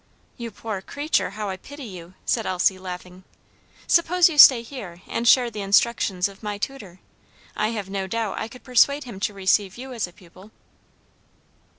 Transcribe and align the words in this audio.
"You 0.35 0.49
poor 0.49 0.81
creature! 0.81 1.29
how 1.37 1.49
I 1.49 1.57
pity 1.57 1.83
you," 1.83 2.15
said 2.25 2.47
Elsie, 2.47 2.79
laughing; 2.79 3.23
"suppose 3.85 4.29
you 4.29 4.39
stay 4.39 4.63
here 4.63 5.03
and 5.07 5.27
share 5.27 5.51
the 5.51 5.61
instructions 5.61 6.27
of 6.27 6.41
my 6.41 6.57
tutor; 6.57 6.99
I 7.55 7.67
have 7.67 7.87
no 7.87 8.07
doubt 8.07 8.39
I 8.39 8.47
could 8.47 8.63
persuade 8.63 9.03
him 9.03 9.19
to 9.19 9.33
receive 9.35 9.77
you 9.77 9.93
as 9.93 10.07
a 10.07 10.13
pupil." 10.13 10.49